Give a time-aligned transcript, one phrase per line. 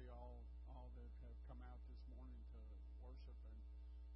[0.00, 0.40] see all
[0.72, 2.56] all that have come out this morning to
[3.04, 3.60] worship and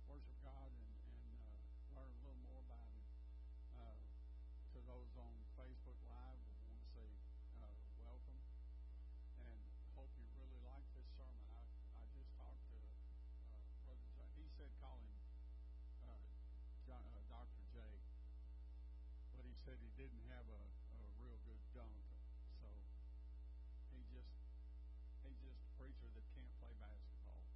[0.09, 3.05] worship God and and uh, learn a little more about Him.
[3.77, 3.93] Uh,
[4.73, 7.05] to those on Facebook Live, we want to say
[7.60, 7.69] uh,
[8.01, 8.41] welcome
[9.45, 9.60] and
[9.93, 11.45] hope you really like this sermon.
[11.52, 11.68] I
[12.01, 14.30] I just talked to uh, Brother Jay.
[14.41, 15.21] He said call him
[16.01, 16.16] uh,
[16.88, 17.60] John, uh, Dr.
[17.76, 17.85] J,
[19.37, 20.43] but he said he didn't have
[26.00, 27.46] preacher that can't play basketball.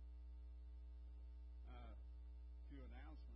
[1.67, 3.28] Uh, a few announcements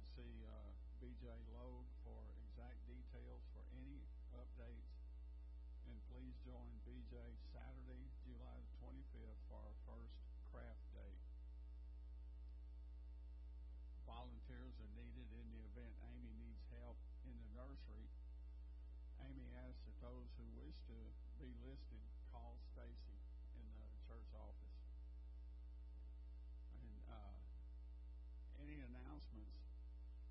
[0.00, 0.72] You'd see uh,
[1.04, 4.00] BJ Logue for exact details for any
[4.32, 4.96] updates,
[5.84, 10.16] and please join BJ Saturday, July the 25th for our first
[10.48, 11.12] craft day.
[14.08, 16.96] Volunteers are needed in the event Amy needs help
[17.28, 18.08] in the nursery.
[19.20, 20.96] Amy asks that those who wish to
[21.36, 22.00] be listed
[22.32, 23.20] call Stacy
[23.52, 24.80] in the church office.
[26.72, 27.36] And uh,
[28.64, 29.59] any announcements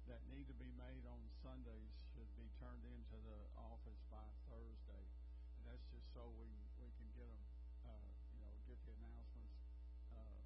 [0.10, 5.06] that need to be made on Sundays should be turned into the office by Thursday,
[5.54, 6.50] and that's just so we
[6.82, 7.46] we can get them,
[7.86, 9.54] uh, you know, get the announcements,
[10.10, 10.42] uh,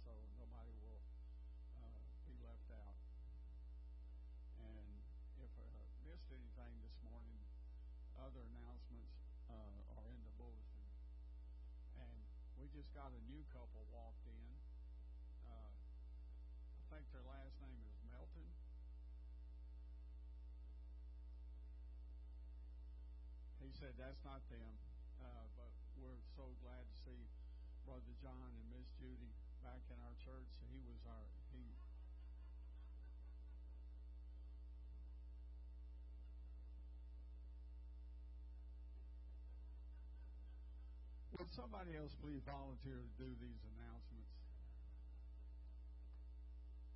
[0.00, 1.04] so nobody will
[1.76, 2.96] uh, be left out.
[4.64, 5.04] And
[5.44, 5.68] if I
[6.08, 7.36] missed anything this morning,
[8.16, 9.12] other announcements
[9.52, 10.88] uh, are in the bulletin.
[12.00, 12.16] And
[12.56, 14.48] we just got a new couple walked in.
[15.44, 15.76] Uh,
[16.80, 18.48] I think their last name is Melton.
[23.62, 24.74] He said that's not them,
[25.22, 27.22] uh, but we're so glad to see
[27.86, 29.30] Brother John and Miss Judy
[29.62, 30.50] back in our church.
[30.66, 31.62] He was our he
[41.42, 44.30] Would somebody else please volunteer to do these announcements?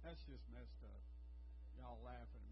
[0.07, 1.03] That's just messed up.
[1.75, 2.46] Y'all laughing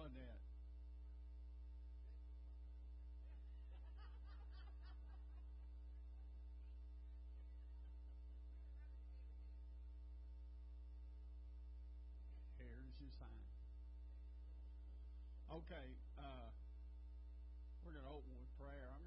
[0.00, 0.40] Lynette.
[12.56, 13.28] Here's your sign.
[15.52, 15.74] Okay,
[16.16, 16.48] uh,
[17.84, 18.88] we're going to open with prayer.
[18.88, 18.99] I'm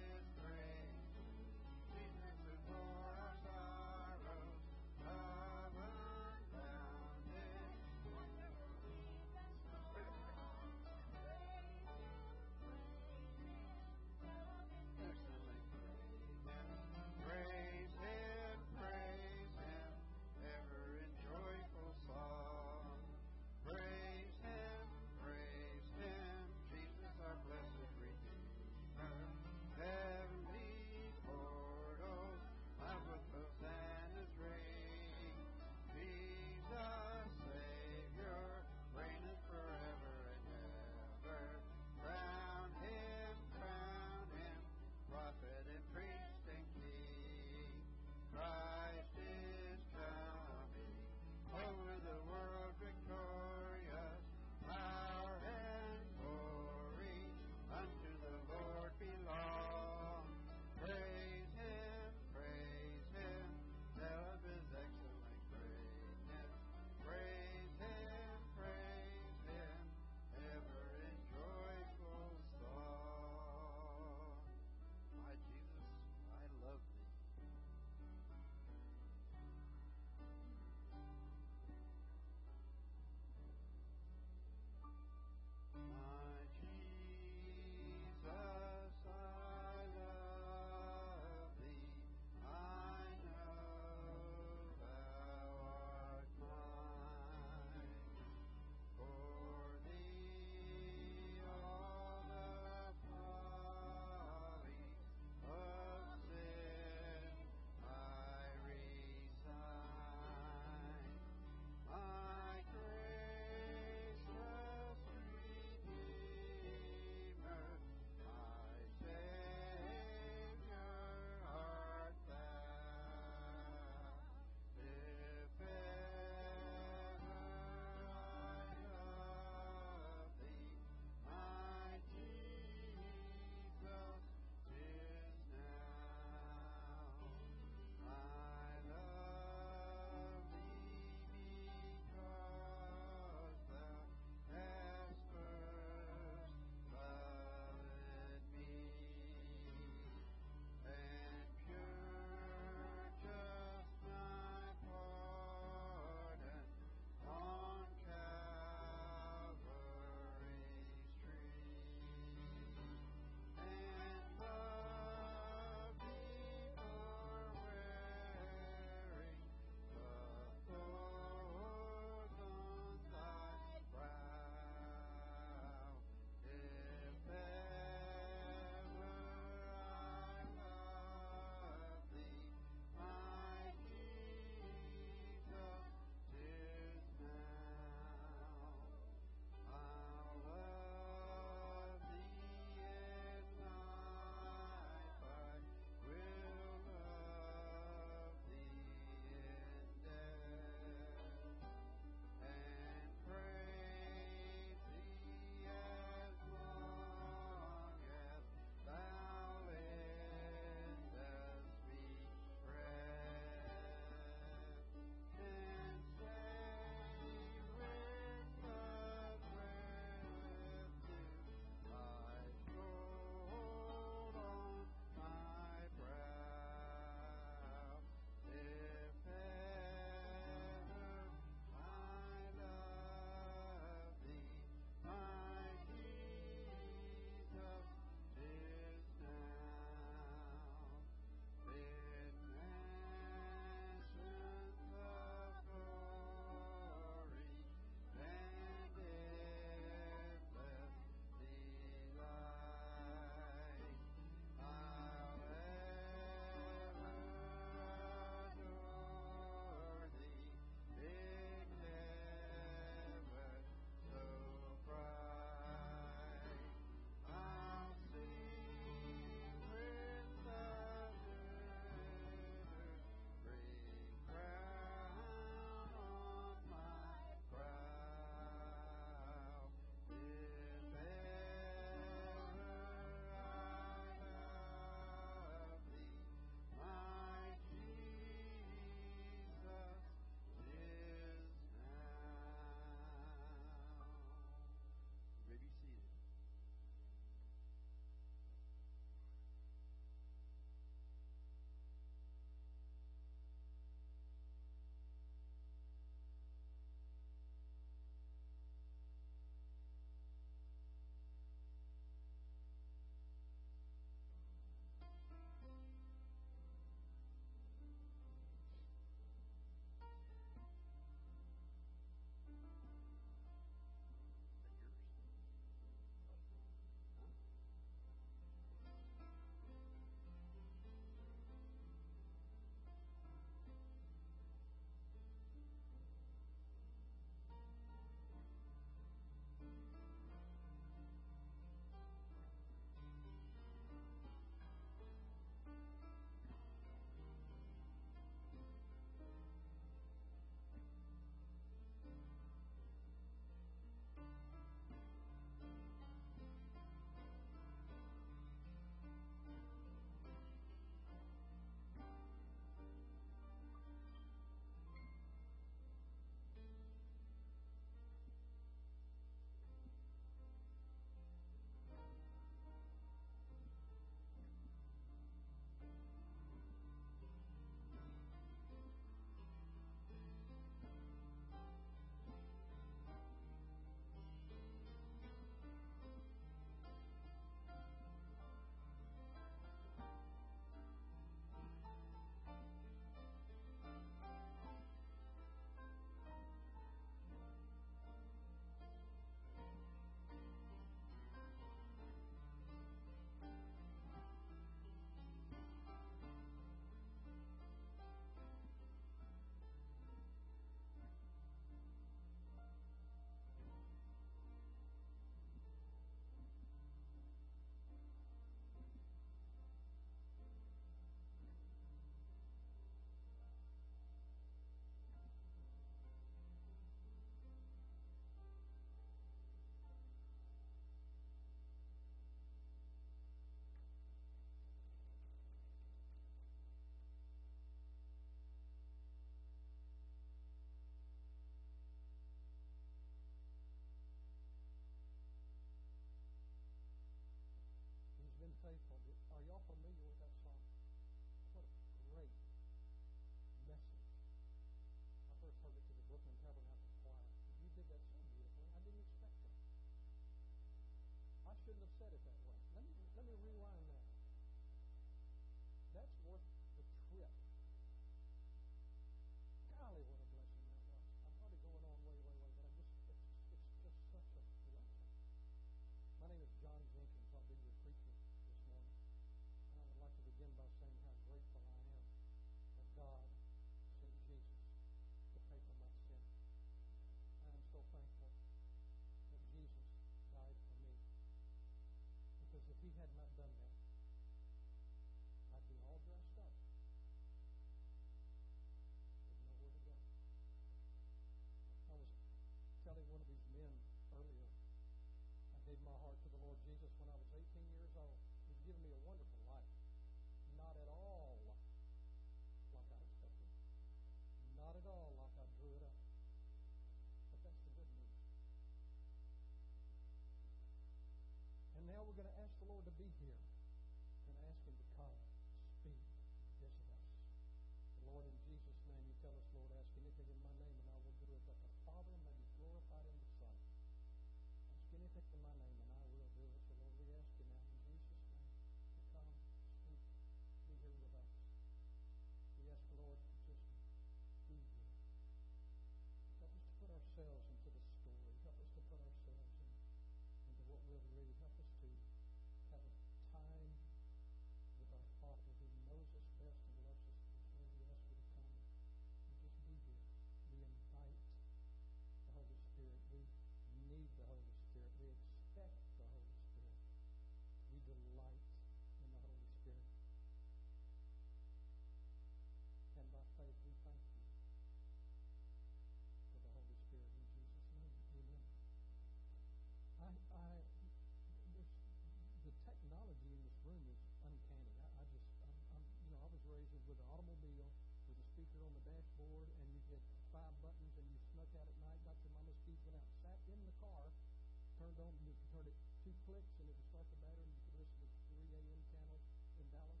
[594.96, 597.52] turned on, you could turn it two clicks and it would start the battery and
[597.52, 598.80] you could listen to the 3 a.m.
[598.88, 599.20] channel
[599.60, 600.00] in Dallas.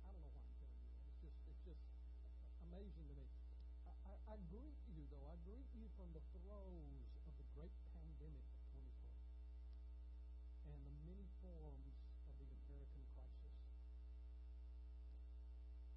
[0.00, 1.12] I don't know why I'm telling you that.
[1.12, 1.84] It's just, it's just
[2.64, 3.28] amazing to me.
[3.84, 5.28] I, I, I greet you, though.
[5.28, 11.28] I greet you from the throes of the great pandemic of 2020 and the many
[11.44, 11.92] forms
[12.24, 13.60] of the American crisis.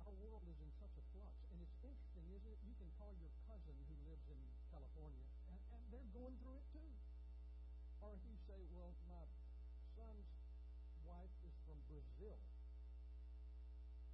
[0.04, 2.60] Our world is in such a flux, and it's interesting, isn't it?
[2.68, 6.68] You can call your cousin who lives in California, and, and they're going through it
[6.76, 6.92] too.
[8.02, 9.22] Or you say, well, my
[9.94, 10.26] son's
[11.06, 12.34] wife is from Brazil,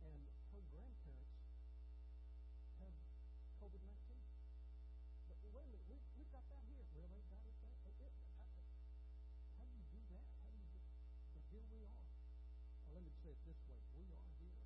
[0.04, 0.20] and
[0.52, 1.40] her grandparents
[2.84, 3.00] have
[3.64, 3.96] COVID 19.
[5.32, 6.84] But wait a minute, we, we've got that here.
[7.00, 7.24] Really?
[7.32, 7.56] Got it?
[7.64, 8.12] That, oh, it,
[9.56, 10.28] how, do you do that?
[10.44, 10.84] How do you do
[11.32, 12.12] But here we are.
[12.92, 14.60] Well, let me say it this way we are here.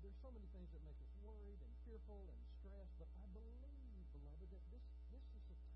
[0.00, 4.08] There's so many things that make us worried and fearful and stressed, but I believe,
[4.16, 5.71] beloved, that this, this is a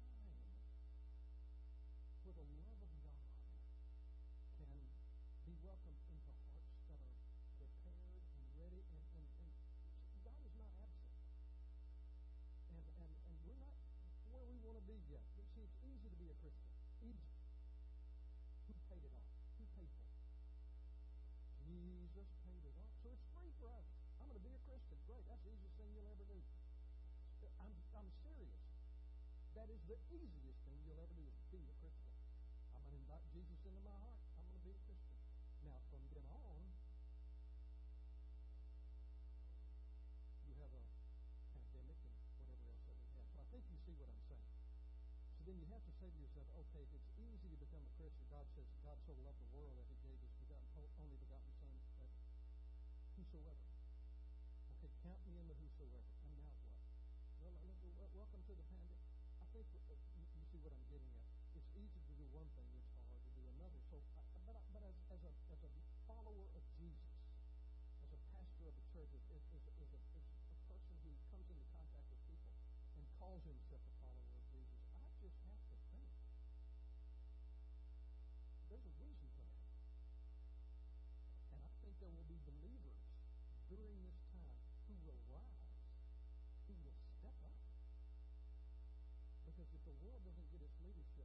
[2.26, 3.22] where the love of God
[4.58, 4.66] can
[5.46, 7.14] be welcomed into hearts that are
[7.54, 9.50] prepared and ready, and, and, and
[10.26, 11.14] God is not absent.
[12.74, 13.78] And, and, and we're not
[14.34, 15.22] where we want to be yet.
[15.38, 16.66] You see, it's easy to be a Christian.
[17.06, 17.30] Easy.
[18.66, 19.30] Who paid it off?
[19.62, 20.18] Who paid for it?
[21.62, 22.90] Jesus paid it off.
[23.06, 23.86] So it's free for us.
[24.18, 24.98] I'm going to be a Christian.
[25.06, 25.22] Great.
[25.30, 26.42] That's the easiest thing you'll ever do.
[27.62, 28.66] I'm, I'm serious.
[29.54, 32.05] That is the easiest thing you'll ever do is be a Christian.
[32.96, 34.16] Invite Jesus into my heart.
[34.40, 35.20] I'm going to be a Christian.
[35.68, 36.56] Now, from then on,
[40.48, 40.84] you have a
[41.52, 43.28] pandemic and whatever else that we have.
[43.36, 44.48] So I think you see what I'm saying.
[45.36, 47.92] So then you have to say to yourself, okay, if it's easy to become a
[48.00, 50.64] Christian, God says, God so loved the world that he gave his begotten,
[50.96, 51.68] only begotten Son,
[52.00, 52.08] that
[53.20, 53.68] whosoever.
[54.80, 56.16] Okay, count me in the whosoever.
[56.24, 56.48] And now
[57.44, 57.52] what?
[58.00, 59.12] Well, welcome to the pandemic.
[59.40, 61.35] I think uh, you see what I'm getting at.
[61.76, 63.80] Easy to do one thing; it's hard to do another.
[63.92, 65.70] So, uh, but but as, as a as a
[66.08, 67.12] follower of Jesus,
[68.00, 69.44] as a pastor of a church, as, as,
[69.84, 72.52] as, a, as a person who comes into contact with people
[72.96, 76.08] and calls himself a follower of Jesus, I just have to think
[78.72, 79.68] there's a reason for that,
[81.54, 83.00] and I think there will be believers
[83.72, 85.76] during this time who will rise,
[86.68, 87.56] who will step up.
[89.48, 91.15] Because if the world doesn't get its leadership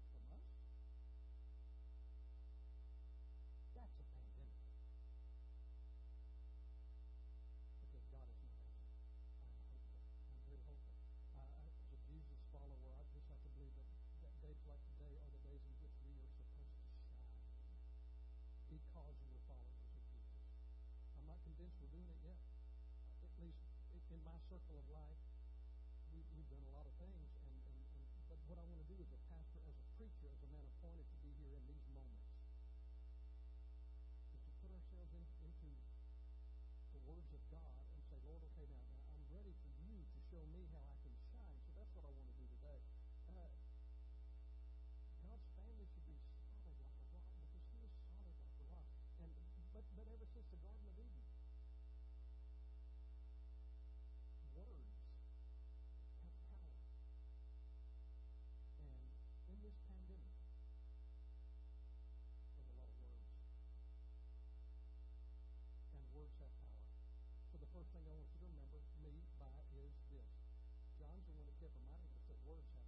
[72.45, 72.80] Words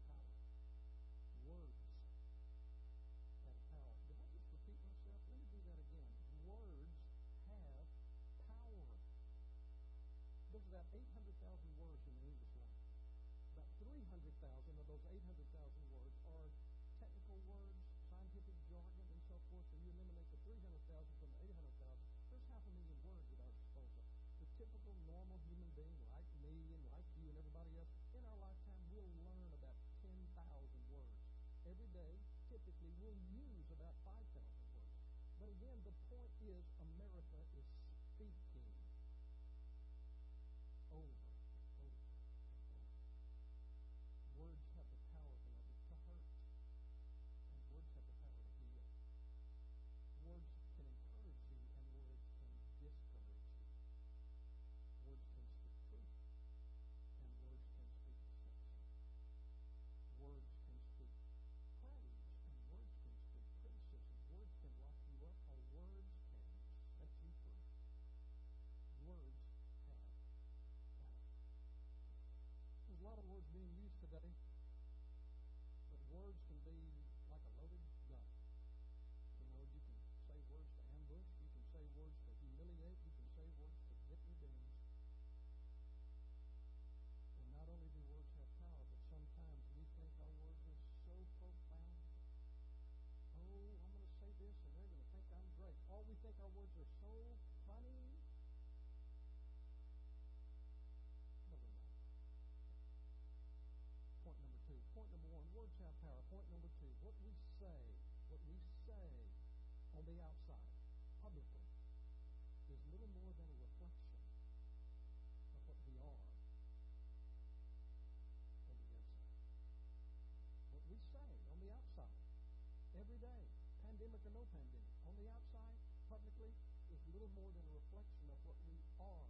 [127.13, 129.26] little more than a reflection of what we are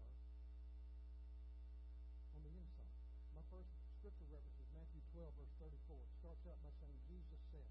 [2.32, 2.96] on the inside.
[3.36, 6.00] My first scripture reference is Matthew 12, verse 34.
[6.00, 7.68] It starts out by saying, Jesus said.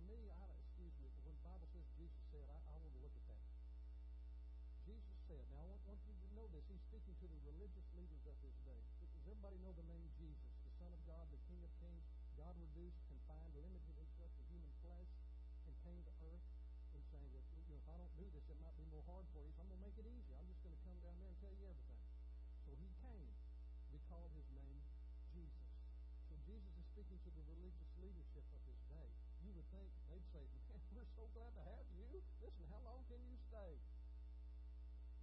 [0.08, 3.04] me, I, excuse me, but when the Bible says Jesus said, I, I want to
[3.04, 3.44] look at that.
[4.88, 6.64] Jesus said, now I want, want you to know this.
[6.72, 8.80] He's speaking to the religious leaders of his day.
[9.04, 12.08] Does everybody know the name Jesus, the Son of God, the King of Kings,
[12.40, 13.99] God reduced, confined, limited
[17.80, 19.80] if I don't do this, it might be more hard for you, so I'm going
[19.80, 20.36] to make it easy.
[20.36, 22.04] I'm just going to come down there and tell you everything.
[22.68, 23.32] So he came.
[23.88, 24.84] We called his name
[25.32, 25.68] Jesus.
[26.28, 29.08] So Jesus is speaking to the religious leadership of his day.
[29.40, 32.20] You would think they'd say, man, we're so glad to have you.
[32.44, 33.80] Listen, how long can you stay?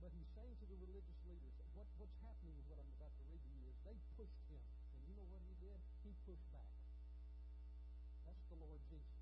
[0.02, 3.24] But he's saying to the religious leaders, what, what's happening with what I'm about to
[3.30, 4.62] read to you is they pushed him.
[4.98, 5.78] And you know what he did?
[6.02, 6.70] He pushed back.
[8.26, 9.22] That's the Lord Jesus.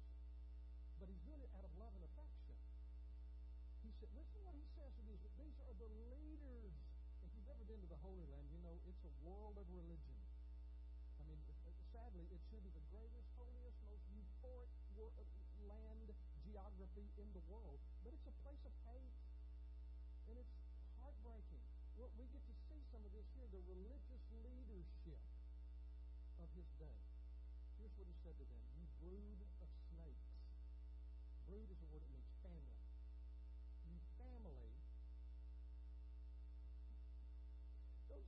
[1.00, 2.35] But he's doing it out of love and affection.
[4.06, 5.18] Said, listen what he says to these.
[5.34, 6.78] These are the leaders.
[7.26, 10.14] If you've ever been to the Holy Land, you know it's a world of religion.
[11.18, 11.42] I mean,
[11.90, 15.26] sadly, it should be the greatest, holiest, most euphoric
[15.66, 16.14] land
[16.46, 17.82] geography in the world.
[18.06, 19.10] But it's a place of hate.
[20.30, 20.54] And it's
[21.02, 21.66] heartbreaking.
[21.98, 25.18] Well, we get to see some of this here, the religious leadership
[26.38, 26.94] of his day.
[27.82, 30.30] Here's what he said to them You brood of snakes.
[31.50, 32.25] Brood is a word that means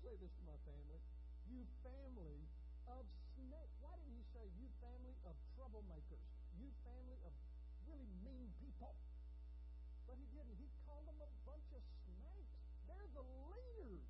[0.07, 1.03] say this to my family.
[1.51, 2.47] You family
[2.87, 3.03] of
[3.35, 3.75] snakes.
[3.83, 6.23] Why didn't he say you family of troublemakers?
[6.55, 7.35] You family of
[7.83, 8.95] really mean people.
[10.07, 10.55] But he didn't.
[10.55, 12.55] He called them a bunch of snakes.
[12.87, 14.07] They're the leaders.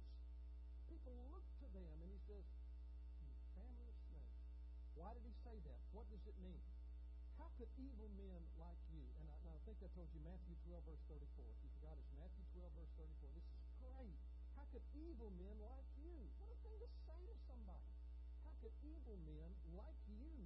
[0.86, 2.46] People look to them and he says,
[3.18, 4.38] You family of snakes.
[4.94, 5.82] Why did he say that?
[5.98, 6.62] What does it mean?
[7.42, 10.58] How could evil men like you, and I, and I think I told you Matthew
[10.66, 11.54] 12, verse 34.
[11.54, 13.30] If you forgot, it's Matthew 12, verse 34.
[13.34, 13.57] This is
[14.78, 16.14] could evil men like you?
[16.38, 17.98] What a thing to say to somebody.
[18.46, 20.38] How could evil men like you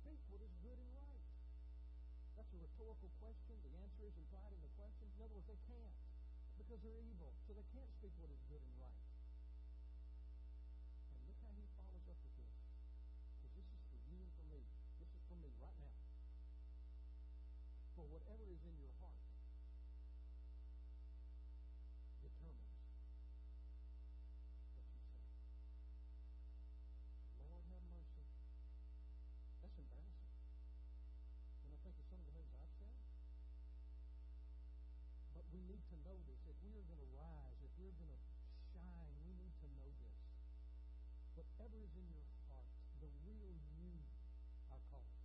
[0.00, 1.28] speak what is good and right?
[2.32, 3.60] That's a rhetorical question.
[3.60, 5.04] The answer is implied in the question.
[5.04, 5.92] In other words, they can't
[6.56, 9.07] because they're evil, so they can't speak what is good and right.
[41.98, 42.70] In your heart,
[43.02, 43.98] the real you,
[44.70, 45.18] I call it.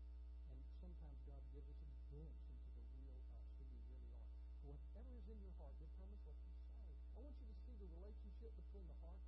[0.50, 4.26] And sometimes God gives us a glimpse into the real us, who we really are.
[4.66, 6.98] Whatever is in your heart determines what you say.
[7.14, 9.23] I want you to see the relationship between the heart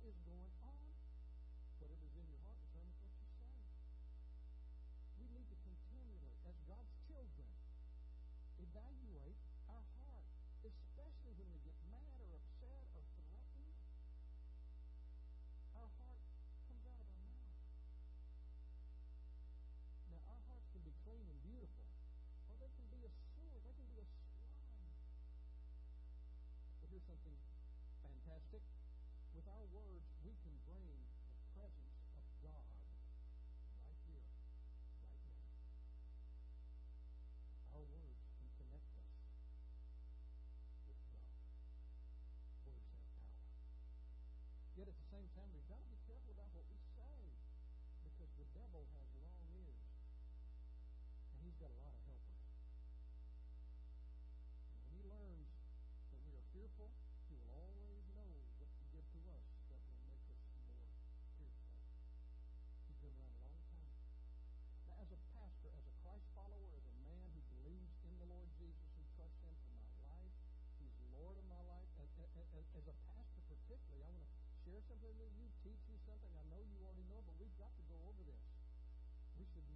[0.00, 0.61] is going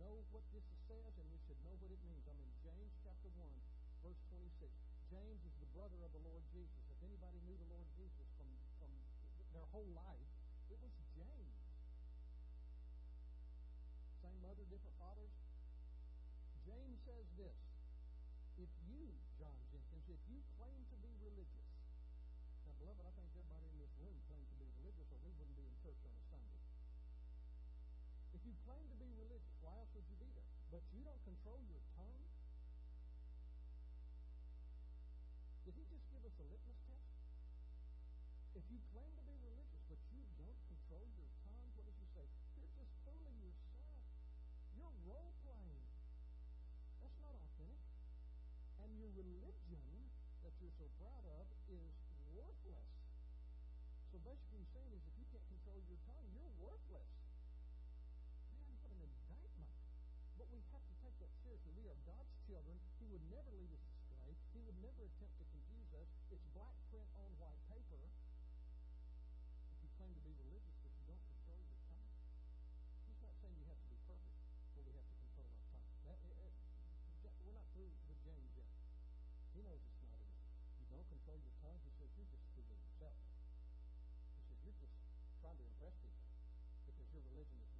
[0.06, 2.22] this says, and we should know what it means.
[2.30, 3.42] I'm in James chapter 1,
[4.06, 4.70] verse 26.
[5.10, 6.78] James is the brother of the Lord Jesus.
[6.86, 8.46] If anybody knew the Lord Jesus from,
[8.78, 8.90] from
[9.50, 10.30] their whole life,
[10.70, 11.58] it was James.
[14.22, 15.34] Same mother, different fathers.
[16.62, 17.58] James says this
[18.62, 19.10] If you,
[19.42, 21.66] John Jenkins, if you claim to be religious,
[22.62, 25.58] now, beloved, I think everybody in this room claims to be religious, or we wouldn't
[25.58, 26.35] be in church on a Sunday.
[28.46, 30.46] You claim to be religious, why else would you be there?
[30.70, 32.22] But you don't control your tongue?
[35.66, 37.10] Did he just give us a litmus test?
[38.54, 42.06] If you claim to be religious, but you don't control your tongue, what does he
[42.14, 42.22] say?
[42.54, 43.82] You're just fooling yourself.
[44.78, 45.82] You're role playing.
[47.02, 47.98] That's not authentic.
[48.78, 49.90] And your religion
[50.46, 51.90] that you're so proud of is
[52.30, 52.94] worthless.
[54.14, 57.15] So basically, he's saying is if you can't control your tongue, you're worthless.
[60.56, 61.68] We have to take that seriously.
[61.76, 62.80] We are God's children.
[62.96, 64.32] He would never lead us astray.
[64.56, 66.08] He would never attempt to confuse us.
[66.32, 68.00] It's black print on white paper.
[69.68, 72.08] If you claim to be religious, but you don't control your tongue,
[73.04, 74.32] he's not saying you have to be perfect,
[74.72, 75.88] but we have to control our tongue.
[76.08, 76.56] That, eh, eh,
[77.04, 78.72] it, it, we're not through with James yet.
[79.52, 80.40] He knows it's not enough.
[80.80, 81.76] You don't control your tongue.
[81.84, 83.20] He says you're just fooling yourself.
[84.32, 84.96] He says you're just
[85.44, 86.24] trying to impress people
[86.88, 87.75] because your religion is.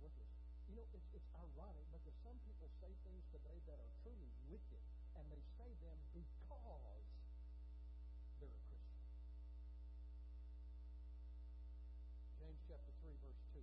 [0.67, 4.83] You know, it's, it's ironic because some people say things today that are truly wicked,
[5.15, 7.07] and they say them because
[8.43, 8.83] they're a Christian.
[12.43, 13.63] James chapter 3, verse 2.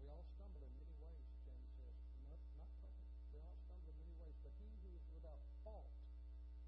[0.00, 1.96] We all stumble in many ways, James says.
[2.26, 3.12] Not, not perfect.
[3.30, 5.92] We all stumble in many ways, but he who is without fault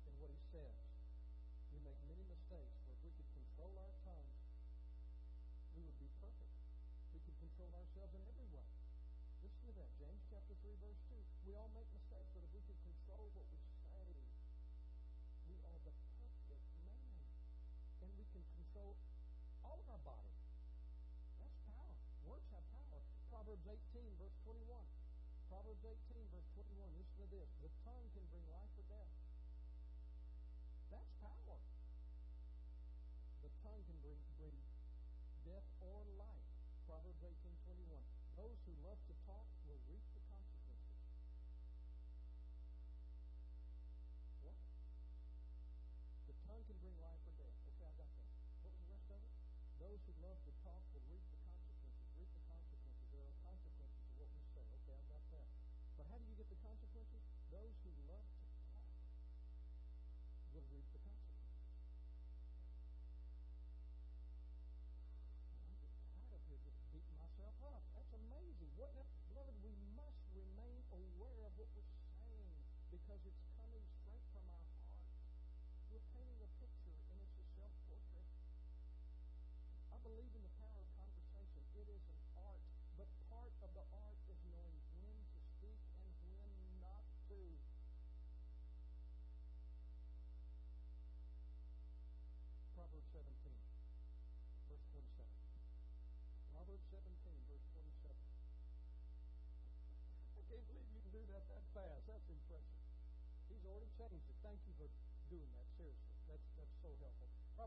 [0.04, 0.76] in what he says.
[1.72, 4.38] We make many mistakes, for if we could control our tongues,
[5.74, 6.54] we would be perfect.
[7.10, 8.33] We could control ourselves in every
[9.64, 9.88] to that.
[9.96, 11.16] James chapter 3, verse 2.
[11.48, 13.56] We all make mistakes, but if we could control what we
[13.88, 14.04] say,
[15.48, 17.16] we are the perfect man.
[18.04, 18.92] And we can control
[19.64, 20.36] all of our body.
[21.40, 21.96] That's power.
[22.28, 23.00] Words have power.
[23.32, 24.68] Proverbs 18, verse 21.
[25.48, 25.96] Proverbs 18,
[26.28, 26.84] verse 21.
[27.00, 27.48] Listen to this.
[27.64, 29.12] The tongue can bring life or death.
[30.92, 31.56] That's power.
[33.40, 34.56] The tongue can bring, bring
[35.48, 36.52] death or life.
[36.84, 37.32] Proverbs 18,
[37.64, 38.04] 21.
[38.36, 39.53] Those who love to talk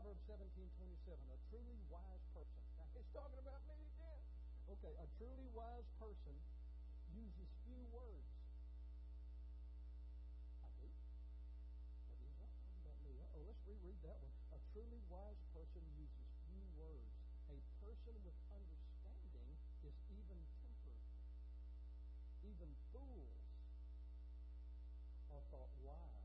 [0.08, 0.24] Proverbs
[0.56, 0.72] 17,
[1.04, 1.20] 27.
[1.28, 2.64] A truly wise person.
[2.80, 4.24] Now, he's talking about me again.
[4.72, 6.32] Okay, a truly wise person
[7.12, 8.24] uses few words.
[10.64, 10.88] I do.
[12.08, 13.20] But he's not talking about me.
[13.36, 14.32] Oh, let's reread that one.
[14.56, 17.12] A truly wise person uses few words.
[17.52, 19.52] A person with understanding
[19.84, 21.04] is even tempered.
[22.48, 23.44] Even fools
[25.28, 26.17] are thought wise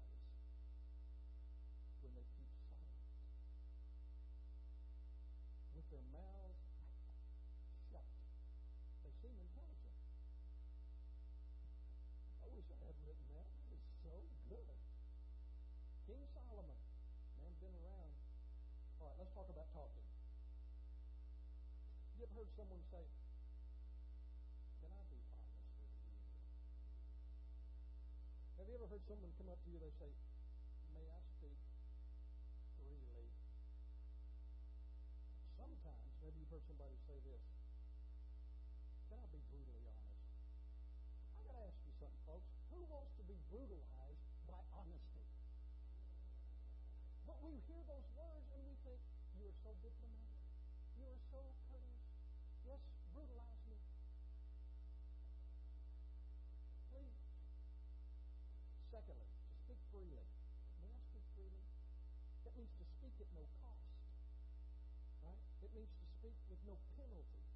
[22.44, 23.08] heard someone say,
[24.84, 26.20] Can I be honest with you?
[28.60, 30.12] Have you ever heard someone come up to you, they say,
[30.91, 31.56] May I speak
[32.76, 33.32] freely?
[35.56, 37.39] Sometimes, maybe you've heard somebody say this,
[39.08, 40.20] Can I be brutally honest?
[41.39, 42.52] I got to ask you something, folks.
[42.76, 44.20] Who wants to be brutalized
[44.52, 45.24] by honesty?
[47.24, 49.00] But we hear those words and we think,
[49.32, 50.44] You are so diplomatic.
[51.00, 51.62] You are so
[52.74, 53.78] just brutalize me.
[56.89, 57.21] Please.
[58.89, 60.26] Secondly, to speak freely.
[60.82, 61.69] May I speak freely?
[62.41, 63.93] That means to speak at no cost.
[65.21, 65.38] Right?
[65.61, 67.53] It means to speak with no penalty.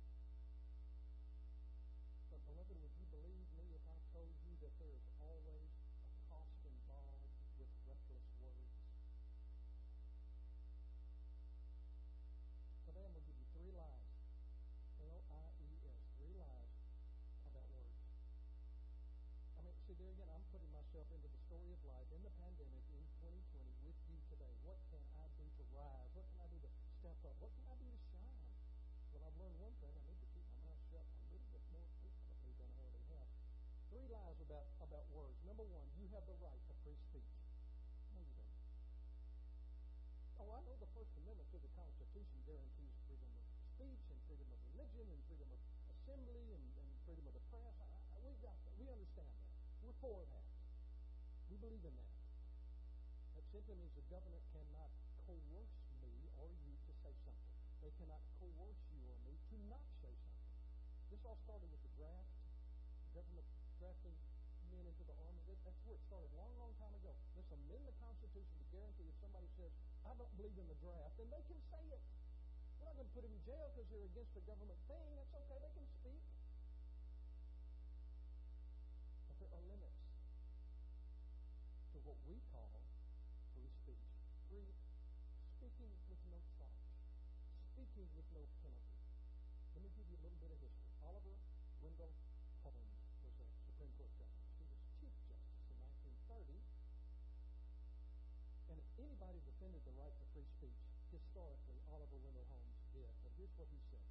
[29.38, 29.94] Learned one thing.
[29.94, 33.06] I need to keep my mouth shut a little bit more frequently than I already
[33.14, 33.30] have.
[33.94, 35.38] Three lies about, about words.
[35.46, 37.34] Number one, you have the right to free speech.
[38.14, 38.54] No, you don't.
[40.42, 43.42] Oh, I know the First Amendment to the Constitution guarantees freedom of
[43.78, 45.62] speech and freedom of religion and freedom of
[45.94, 47.74] assembly and, and freedom of the press.
[47.78, 48.74] I, I, we got that.
[48.82, 49.50] We understand that.
[49.86, 50.46] We're for that.
[51.54, 52.14] We believe in that.
[53.38, 54.90] That simply means the government cannot
[55.30, 56.10] coerce me
[56.42, 57.54] or you to say something.
[57.86, 58.82] They cannot coerce
[59.66, 60.53] not say something.
[61.10, 62.30] This all started with the draft,
[63.18, 63.47] government
[63.82, 64.14] drafting
[64.70, 65.41] men into the army.
[65.66, 67.16] That's where it started a long, long time ago.
[67.34, 69.72] Let's amend the Constitution to guarantee if somebody says,
[70.05, 72.03] I don't believe in the draft, then they can say it.
[72.78, 75.08] We're not going to put them in jail because they're against a government thing.
[75.18, 75.58] That's okay.
[75.58, 76.22] They can speak.
[79.28, 80.03] But there are limits
[81.95, 82.70] to what we call
[83.58, 84.08] free speech.
[84.47, 84.72] Free
[85.58, 86.86] speaking with no charge.
[87.74, 88.97] Speaking with no penalty.
[89.88, 90.92] Me give you a little bit of history.
[91.00, 91.32] Oliver
[91.80, 92.12] Wendell
[92.60, 94.52] Holmes was a Supreme Court justice.
[94.60, 95.80] He was Chief Justice in
[96.28, 96.60] 1930.
[98.68, 100.76] And if anybody defended the right to free speech,
[101.08, 103.08] historically, Oliver Wendell Holmes did.
[103.24, 104.04] But here's what he said.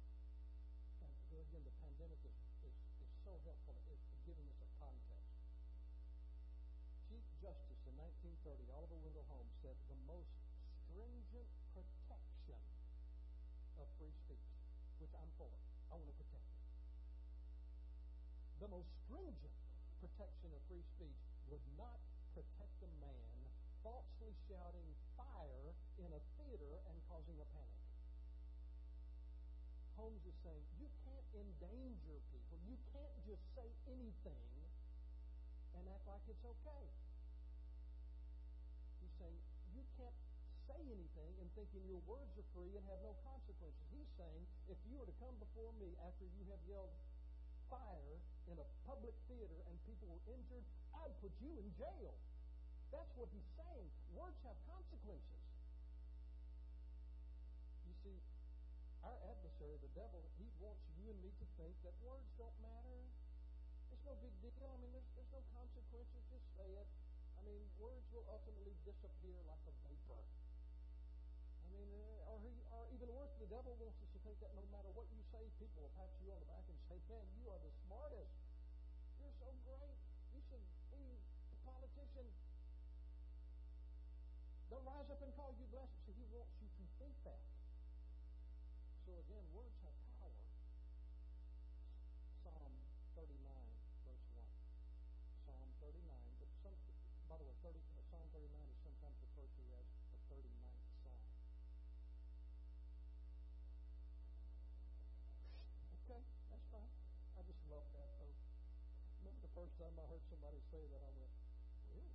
[1.05, 1.13] And
[1.45, 2.33] again, the pandemic is,
[2.65, 5.29] is, is so helpful at giving us a context.
[7.05, 10.33] Chief Justice in 1930, Oliver Wendell Holmes, said the most
[10.89, 12.65] stringent protection
[13.77, 14.49] of free speech,
[14.97, 15.66] which I'm for.
[15.91, 16.61] I want to protect it.
[18.59, 19.57] The most stringent
[20.01, 22.01] protection of free speech would not
[22.33, 23.37] protect a man
[23.81, 27.81] falsely shouting fire in a theater and causing a panic.
[29.95, 32.57] Holmes is saying you can't endanger people.
[32.67, 34.53] You can't just say anything
[35.73, 36.85] and act like it's okay.
[40.67, 43.79] Say anything and thinking your words are free and have no consequences.
[43.89, 46.91] He's saying if you were to come before me after you have yelled
[47.71, 48.19] fire
[48.51, 52.15] in a public theater and people were injured, I'd put you in jail.
[52.91, 53.87] That's what he's saying.
[54.11, 55.43] Words have consequences.
[57.87, 58.19] You see,
[59.03, 63.07] our adversary, the devil, he wants you and me to think that words don't matter.
[63.91, 64.67] It's no big deal.
[64.71, 66.23] I mean, there's, there's no consequences.
[66.31, 66.87] Just say it.
[67.35, 70.23] I mean, words will ultimately disappear like a vapor.
[71.77, 72.37] Mean, uh, or,
[72.73, 75.45] or even worse, the devil wants us to think that no matter what you say,
[75.61, 78.33] people will pat you on the back and say, man, you are the smartest.
[79.21, 79.97] You're so great.
[80.33, 81.21] You should be
[81.53, 82.27] a politician.
[84.73, 85.97] They'll rise up and call you blessed.
[86.03, 87.45] So he wants you to think that.
[89.05, 89.77] So again, words
[109.57, 111.33] first time I heard somebody say that, I went,
[111.89, 112.13] really?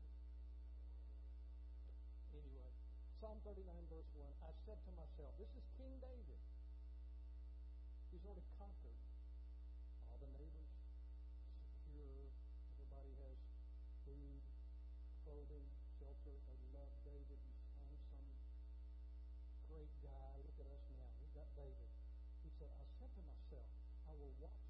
[2.38, 2.70] Anyway,
[3.18, 4.30] Psalm 39, verse 1.
[4.46, 6.38] I said to myself, this is King David.
[8.14, 8.94] He's already conquered
[10.06, 10.70] all the neighbors,
[11.66, 12.30] secure.
[12.78, 13.38] Everybody has
[14.06, 14.38] food,
[15.26, 15.66] clothing,
[15.98, 16.38] shelter.
[16.46, 17.42] They love David.
[17.42, 18.26] He's handsome,
[19.66, 20.30] great guy.
[20.46, 21.10] Look at us now.
[21.18, 21.90] We've got David.
[22.46, 23.66] He said, I said to myself,
[24.06, 24.61] I will watch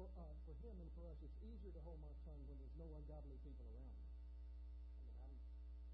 [0.00, 1.20] for, uh, for him and for us.
[1.20, 4.08] It's easier to hold my tongue when there's no ungodly people around me.
[4.96, 5.36] I mean, I'm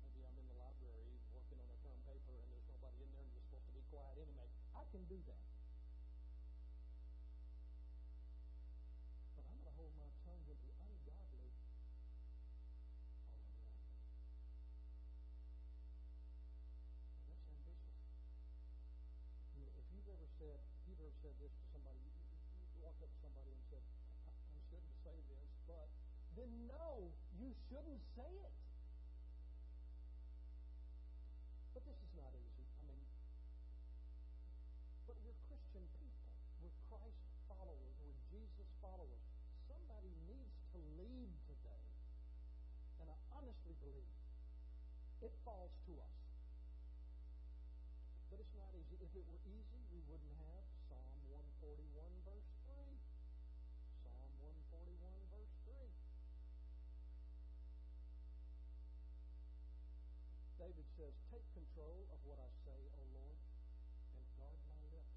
[0.07, 3.27] maybe I'm in the library working on a term paper and there's nobody in there
[3.27, 4.47] and you're supposed to be quiet anyway.
[4.79, 5.56] I can do that.
[26.47, 27.11] Then no,
[27.43, 28.55] you shouldn't say it.
[31.75, 32.67] But this is not easy.
[32.71, 33.03] I mean,
[35.11, 36.23] but we're Christian people.
[36.63, 37.19] We're Christ
[37.51, 37.95] followers.
[37.99, 39.27] We're Jesus followers.
[39.67, 41.83] Somebody needs to lead today.
[43.03, 44.15] And I honestly believe
[45.27, 46.17] it falls to us.
[48.31, 49.03] But it's not easy.
[49.03, 50.76] If it were easy, we wouldn't have
[60.67, 63.39] David says, Take control of what I say, O Lord,
[64.19, 65.15] and guard my lips.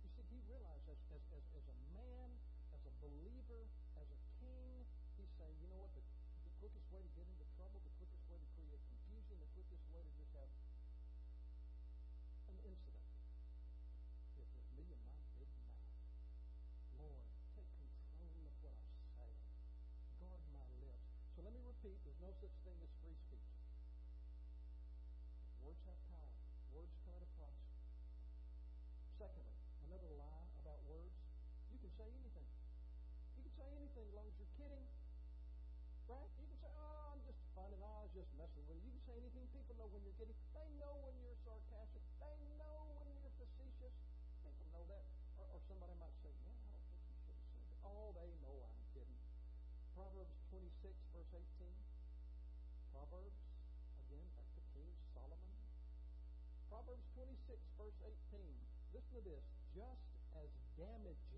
[0.00, 2.32] You see, he realized as, as, as, as a man,
[2.72, 4.88] as a believer, as a king,
[5.20, 6.00] he's saying, you know what, the,
[6.48, 9.84] the quickest way to get into trouble, the quickest way to create confusion, the quickest
[9.92, 10.48] way to just have
[32.02, 32.48] say anything.
[33.38, 34.82] You can say anything as long as you're kidding.
[36.10, 36.26] Right?
[36.34, 37.78] You can say, oh, I'm just funning.
[37.78, 38.90] Oh, I was just messing with you.
[38.90, 39.46] You can say anything.
[39.54, 40.34] People know when you're kidding.
[40.50, 42.02] They know when you're sarcastic.
[42.18, 43.94] They know when you're facetious.
[44.42, 45.06] People know that.
[45.38, 47.86] Or, or somebody might say, man, I don't think you should have said that.
[47.86, 49.22] Oh, they know I'm kidding.
[49.94, 51.70] Proverbs 26, verse 18.
[52.90, 53.38] Proverbs,
[54.10, 55.54] again, back to King Solomon.
[56.66, 57.98] Proverbs 26, verse
[58.34, 58.42] 18.
[58.90, 59.46] Listen to this.
[59.70, 60.02] Just
[60.36, 61.31] as damaging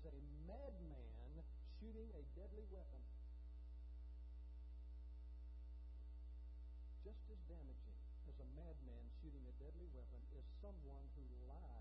[0.00, 1.44] as a madman
[1.76, 3.04] shooting a deadly weapon.
[7.04, 11.79] Just as damaging as a madman shooting a deadly weapon is someone who lies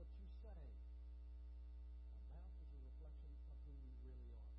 [0.00, 0.64] what you say.
[2.16, 4.56] Our mouth is a reflection of who we really are.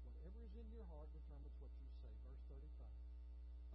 [0.00, 2.08] Whatever is in your heart determines what you say.
[2.24, 2.88] Verse 35.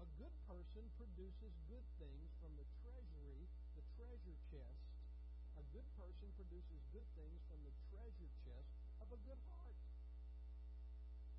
[0.01, 3.45] A good person produces good things from the treasury,
[3.77, 4.89] the treasure chest.
[5.53, 8.73] A good person produces good things from the treasure chest
[9.05, 9.77] of a good heart.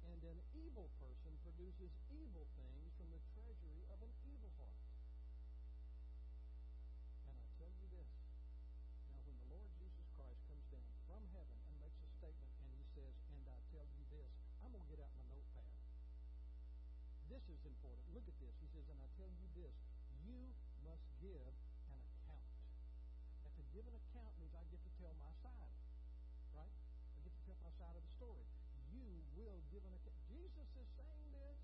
[0.06, 4.93] And an evil person produces evil things from the treasury of an evil heart.
[17.34, 18.06] This is important.
[18.14, 18.54] Look at this.
[18.62, 19.74] He says, And I tell you this,
[20.22, 20.38] you
[20.86, 21.50] must give
[21.90, 22.46] an account.
[23.42, 25.74] And to give an account means I get to tell my side.
[26.54, 26.70] Right?
[26.70, 28.46] I get to tell my side of the story.
[28.94, 29.02] You
[29.34, 30.14] will give an account.
[30.30, 31.58] Jesus is saying this.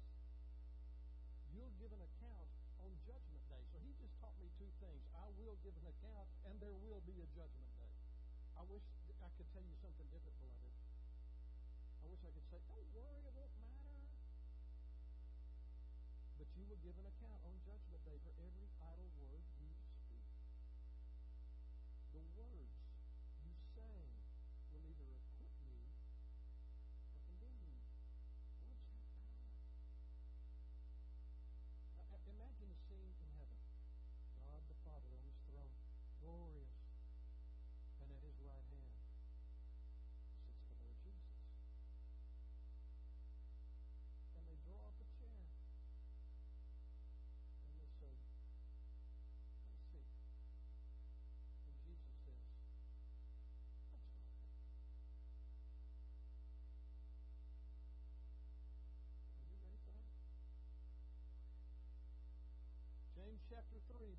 [1.54, 2.50] You'll give an account
[2.82, 3.62] on Judgment Day.
[3.70, 5.06] So he just taught me two things.
[5.14, 7.94] I will give an account, and there will be a judgment day.
[8.58, 8.82] I wish
[9.22, 10.74] I could tell you something different, beloved.
[12.02, 13.59] I wish I could say, don't worry, won't
[16.60, 18.68] you will give an account on Judgment Day for every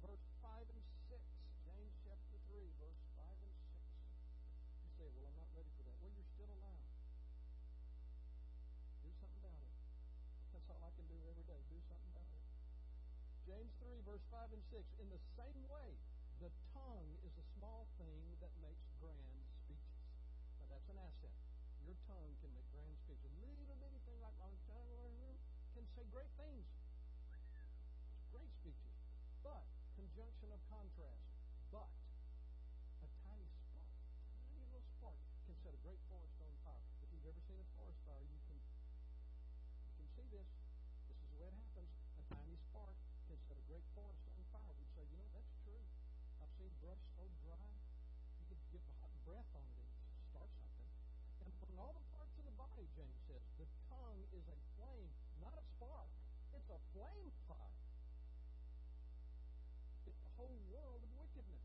[0.01, 1.21] verse 5 and 6.
[1.65, 3.77] James chapter 3, verse 5 and 6.
[4.85, 5.97] You say, Well, I'm not ready for that.
[6.01, 6.85] Well, you're still alive.
[9.05, 9.77] Do something about it.
[10.53, 11.61] That's all I can do every day.
[11.69, 12.43] Do something about it.
[13.45, 14.81] James 3, verse 5 and 6.
[15.01, 15.97] In the same way,
[16.41, 20.01] the tongue is a small thing that makes grand speeches.
[20.57, 21.33] Now, that's an asset.
[21.85, 23.29] Your tongue can make grand speeches.
[23.29, 25.37] A little bitty thing like my tongue
[25.73, 26.65] can say great things.
[28.29, 28.93] Great speeches.
[29.41, 29.65] But,
[30.01, 31.29] conjunction of contrast.
[31.69, 31.85] But,
[33.05, 36.89] a tiny spark, a tiny little spark, can set a great forest on fire.
[37.05, 40.49] If you've ever seen a forest fire, you can you can see this.
[41.05, 41.93] This is the way it happens.
[42.17, 42.97] A tiny spark
[43.29, 44.73] can set a great forest on fire.
[44.73, 45.85] We'd say, you know, that's true.
[46.41, 47.69] I've seen brush so dry,
[48.41, 49.80] you could a hot breath on it
[60.41, 61.61] whole world of wickedness,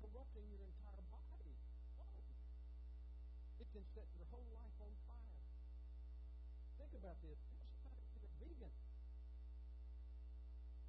[0.00, 1.52] corrupting your entire body.
[2.00, 2.08] Oh.
[3.60, 5.36] It can set your whole life on fire.
[6.80, 7.36] Think about this.
[7.44, 8.72] If you're vegan.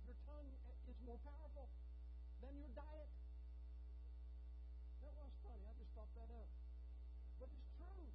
[0.08, 0.56] Your tongue
[0.88, 1.68] is more powerful
[2.40, 3.12] than your diet.
[5.04, 5.68] That was funny.
[5.68, 6.48] I just thought that up.
[7.44, 8.08] But it's true.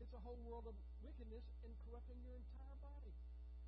[0.00, 3.12] It's a whole world of wickedness and corrupting your entire body.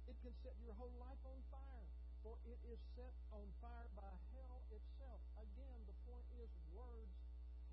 [0.08, 1.92] It can set your whole life on fire,
[2.22, 5.18] for it is set on fire by hell itself.
[5.34, 7.18] Again, the point is words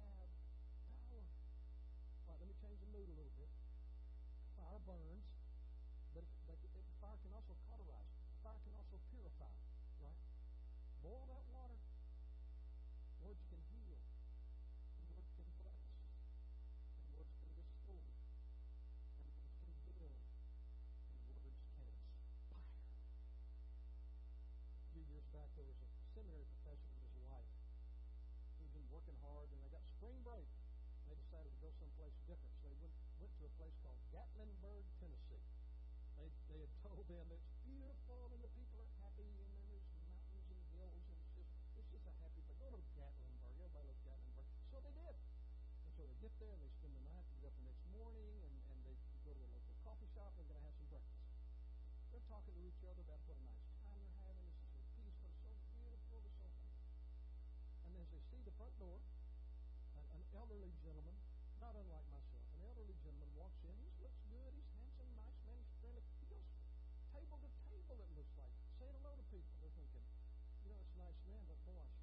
[0.01, 0.33] have power.
[2.25, 3.49] All right, let me change the mood a little bit.
[4.57, 5.25] Fire burns,
[6.17, 8.09] but, but it, fire can also cauterize.
[8.41, 9.53] Fire can also purify,
[10.01, 10.17] right?
[11.05, 11.77] Boil that water.
[13.21, 13.61] Words can
[34.39, 35.43] Gatlinburg, Tennessee.
[36.15, 40.47] They, they had told them it's beautiful and the people are happy, and there's mountains
[40.47, 42.55] and hills, and it's just it's just a happy place.
[42.63, 43.51] Go to Gatlinburg.
[43.59, 44.47] Everybody loves Gatlinburg.
[44.71, 45.19] So they did.
[45.83, 47.83] And so they get there and they spend the night, they get up the next
[47.91, 48.95] morning, and, and they
[49.27, 51.19] go to a local coffee shop and they're going to have some breakfast.
[52.15, 54.47] They're talking to each other about what a nice time they're having.
[54.47, 55.51] This is so peaceful, so
[55.83, 56.79] beautiful, they're so happy.
[57.83, 59.03] And as they see the front door,
[59.99, 61.19] an, an elderly gentleman,
[61.59, 63.75] not unlike myself, an elderly gentleman walks in.
[63.83, 63.98] He
[71.29, 71.98] nice but boy, I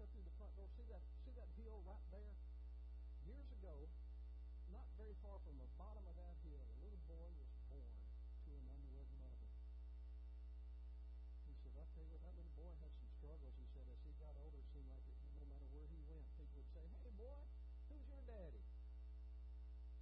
[0.00, 0.64] go through the front door.
[0.80, 2.32] See that see that hill right there?
[3.28, 3.84] Years ago,
[4.72, 7.92] not very far from the bottom of that hill, a little boy was born
[8.48, 9.44] to an unwed mother.
[11.44, 13.52] He said, I tell you what, that little boy had some struggles.
[13.60, 16.24] He said, as he got older, it seemed like it, no matter where he went,
[16.32, 17.44] people would say, Hey boy,
[17.92, 18.64] who's your daddy?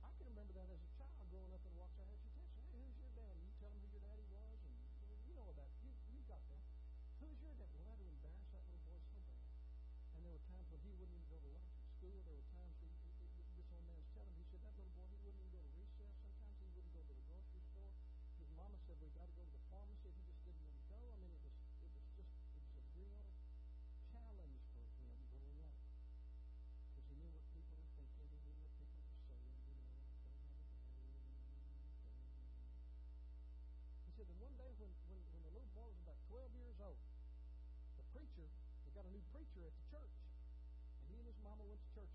[0.07, 2.07] I can remember that as a child growing up in Waukesha.
[2.07, 2.47] How'd you?
[2.55, 3.43] Hey, who's your daddy?
[3.43, 4.79] You tell him who your daddy was, and
[5.27, 6.63] you know about You you got that.
[7.19, 7.83] Who's your daddy?
[7.83, 7.98] Well,
[12.09, 12.25] school.
[12.25, 12.89] There were times that
[13.53, 15.61] this old man was telling me, he said, that little boy, he wouldn't even go
[15.61, 16.09] to recess.
[16.25, 17.93] Sometimes he wouldn't go to the grocery store.
[18.41, 19.65] His mama said, we've got to go to the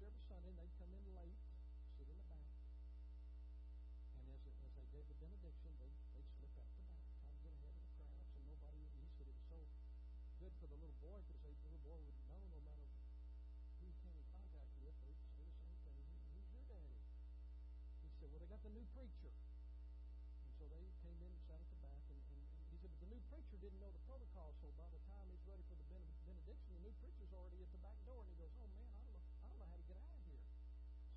[0.04, 1.53] service Sunday, in, they'd come in late.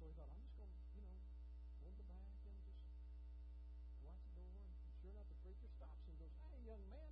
[0.07, 1.19] he thought, I'm just going to, you know,
[1.83, 2.79] hold the back and just
[4.07, 4.55] watch the door.
[4.87, 7.11] And sure enough, the preacher stops and goes, Hey, young man,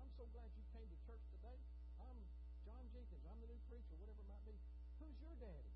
[0.00, 1.60] I'm so glad you came to church today.
[2.00, 2.16] I'm
[2.64, 3.20] John Jenkins.
[3.28, 4.56] I'm the new preacher, whatever it might be.
[4.96, 5.71] Who's your daddy?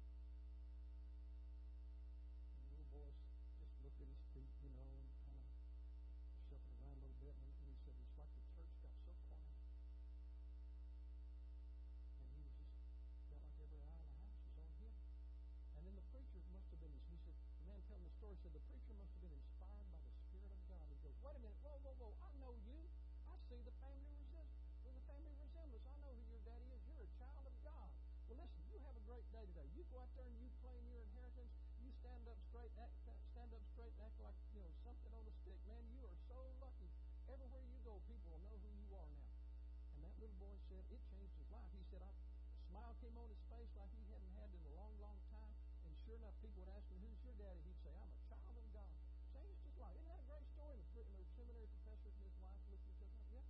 [40.26, 41.70] little boy said it changed his life.
[41.70, 44.72] He said, I, a smile came on his face like he hadn't had in a
[44.74, 45.54] long, long time.
[45.86, 47.62] And sure enough, people would ask him, who's your daddy?
[47.62, 48.90] He'd say, I'm a child of God.
[49.30, 49.94] Changed his life.
[49.94, 50.82] Isn't that a great story?
[50.82, 53.46] And the, and the seminary professor and his wife looked at each other yeah,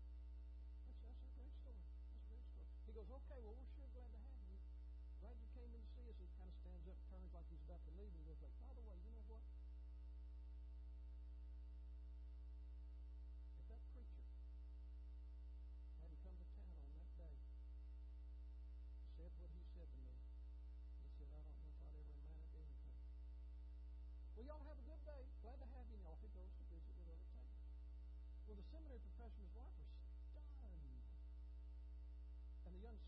[0.84, 1.80] that's, that's a great story.
[2.12, 2.68] That's a great story.
[2.84, 4.60] He goes, okay, well, we're sure glad to have you.
[5.24, 6.16] Glad you came in to see us.
[6.20, 8.52] He kind of stands up, turns like he's about to leave, and he goes like,
[8.60, 8.75] Father,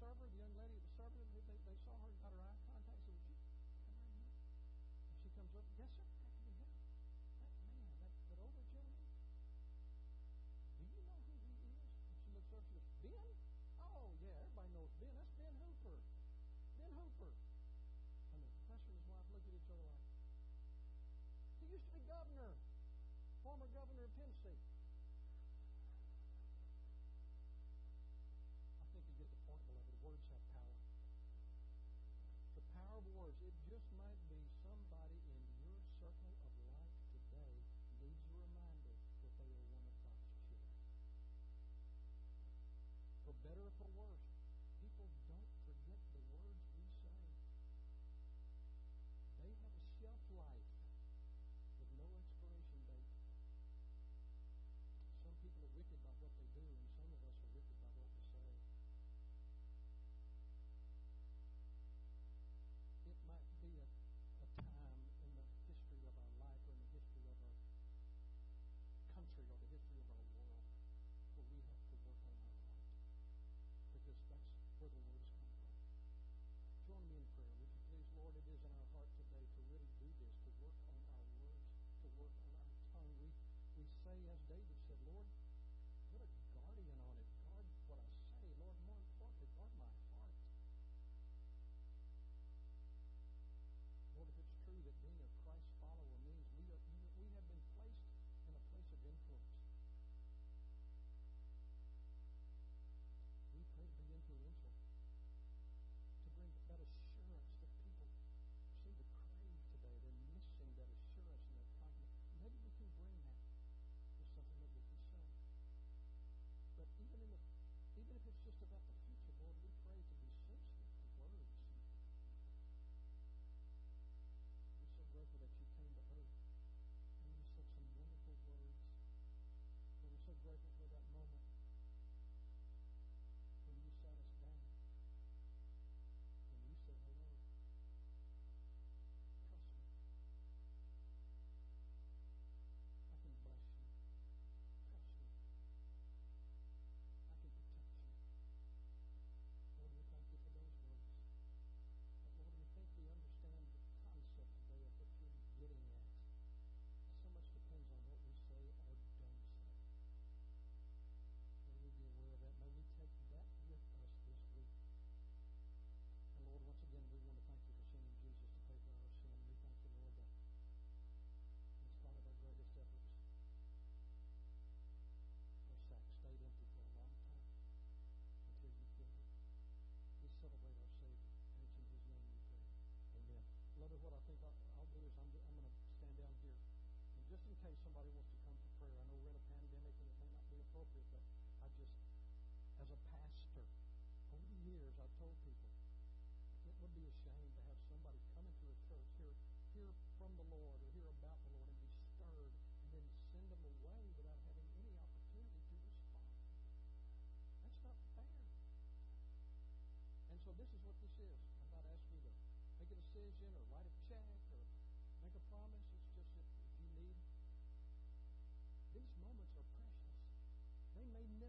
[0.09, 0.47] wherever the
[43.78, 44.17] the Word.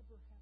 [0.10, 0.39] Have